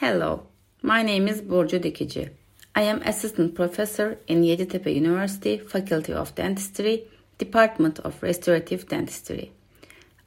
Hello, 0.00 0.42
my 0.82 1.02
name 1.02 1.26
is 1.26 1.40
Burcu 1.40 1.80
Dikici. 1.80 2.28
I 2.74 2.82
am 2.82 3.00
assistant 3.00 3.54
professor 3.54 4.18
in 4.28 4.42
Yeditepe 4.42 4.94
University, 4.94 5.56
Faculty 5.56 6.12
of 6.12 6.34
Dentistry, 6.34 7.04
Department 7.38 8.00
of 8.00 8.22
Restorative 8.22 8.86
Dentistry. 8.86 9.52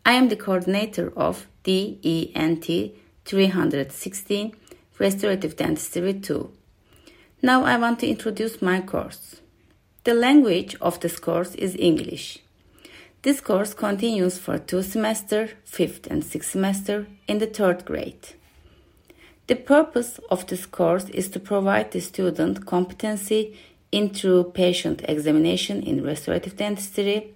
I 0.04 0.14
am 0.14 0.30
the 0.30 0.36
coordinator 0.36 1.14
of 1.16 1.46
DENT 1.62 2.66
316 3.26 4.56
Restorative 4.98 5.56
Dentistry 5.56 6.16
2. 6.16 6.52
Now 7.44 7.64
I 7.64 7.78
want 7.78 8.00
to 8.00 8.08
introduce 8.10 8.64
my 8.64 8.82
course. 8.82 9.40
The 10.04 10.16
language 10.16 10.78
of 10.82 11.00
this 11.00 11.20
course 11.20 11.54
is 11.54 11.76
English. 11.76 12.40
This 13.22 13.40
course 13.40 13.76
continues 13.76 14.40
for 14.40 14.58
two 14.58 14.82
semesters, 14.82 15.52
fifth 15.64 16.08
and 16.08 16.24
sixth 16.24 16.50
semester 16.50 17.06
in 17.28 17.38
the 17.38 17.46
third 17.46 17.86
grade. 17.86 18.30
The 19.50 19.56
purpose 19.56 20.20
of 20.30 20.46
this 20.46 20.68
course 20.68 21.10
is 21.10 21.28
to 21.30 21.40
provide 21.40 21.92
the 21.92 22.02
student 22.02 22.68
competency 22.68 23.58
in 23.92 24.12
true 24.12 24.44
patient 24.44 25.02
examination 25.10 25.82
in 25.82 26.04
restorative 26.04 26.56
dentistry, 26.56 27.34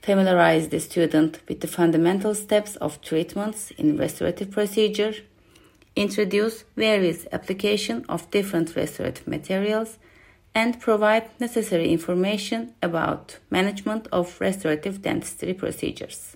familiarize 0.00 0.68
the 0.68 0.80
student 0.80 1.40
with 1.46 1.60
the 1.60 1.66
fundamental 1.66 2.34
steps 2.34 2.76
of 2.76 3.02
treatments 3.02 3.70
in 3.72 3.98
restorative 3.98 4.50
procedure, 4.50 5.12
introduce 5.94 6.64
various 6.74 7.26
application 7.32 8.06
of 8.08 8.30
different 8.30 8.74
restorative 8.74 9.28
materials, 9.28 9.98
and 10.54 10.80
provide 10.80 11.38
necessary 11.38 11.90
information 11.92 12.72
about 12.82 13.36
management 13.50 14.08
of 14.10 14.40
restorative 14.40 15.02
dentistry 15.02 15.52
procedures. 15.52 16.34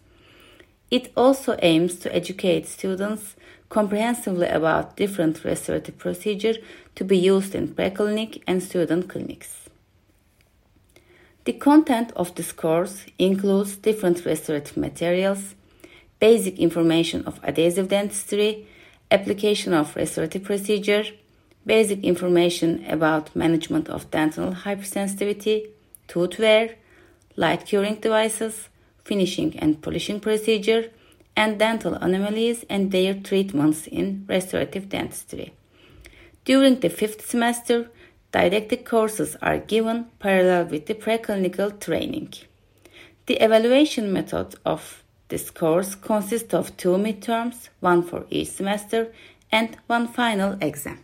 It 0.90 1.10
also 1.16 1.56
aims 1.62 1.96
to 2.00 2.14
educate 2.14 2.66
students 2.66 3.34
comprehensively 3.68 4.48
about 4.48 4.96
different 4.96 5.44
restorative 5.44 5.98
procedures 5.98 6.58
to 6.94 7.04
be 7.04 7.18
used 7.18 7.54
in 7.54 7.68
preclinic 7.68 8.42
and 8.46 8.62
student 8.62 9.08
clinics. 9.08 9.68
The 11.44 11.52
content 11.52 12.12
of 12.16 12.34
this 12.34 12.52
course 12.52 13.06
includes 13.18 13.76
different 13.76 14.24
restorative 14.24 14.76
materials, 14.76 15.54
basic 16.18 16.58
information 16.58 17.24
of 17.24 17.38
adhesive 17.44 17.88
dentistry, 17.88 18.66
application 19.10 19.72
of 19.72 19.94
restorative 19.94 20.42
procedure, 20.42 21.04
basic 21.64 22.02
information 22.02 22.84
about 22.88 23.34
management 23.36 23.88
of 23.88 24.10
dental 24.10 24.52
hypersensitivity, 24.52 25.68
tooth 26.08 26.38
wear, 26.38 26.74
light 27.36 27.66
curing 27.66 27.96
devices, 27.96 28.68
finishing 29.04 29.56
and 29.58 29.82
polishing 29.82 30.18
procedure, 30.18 30.90
and 31.36 31.58
dental 31.58 31.94
anomalies 31.94 32.64
and 32.70 32.90
their 32.90 33.14
treatments 33.14 33.86
in 33.86 34.24
restorative 34.26 34.88
dentistry. 34.88 35.52
During 36.44 36.80
the 36.80 36.88
fifth 36.88 37.28
semester, 37.28 37.90
didactic 38.32 38.84
courses 38.84 39.36
are 39.42 39.58
given 39.58 40.06
parallel 40.18 40.66
with 40.66 40.86
the 40.86 40.94
preclinical 40.94 41.78
training. 41.78 42.32
The 43.26 43.42
evaluation 43.44 44.12
method 44.12 44.54
of 44.64 45.02
this 45.28 45.50
course 45.50 45.94
consists 45.94 46.54
of 46.54 46.76
two 46.76 46.96
midterms, 46.96 47.68
one 47.80 48.02
for 48.02 48.26
each 48.30 48.48
semester, 48.48 49.12
and 49.50 49.76
one 49.88 50.06
final 50.06 50.56
exam. 50.60 51.00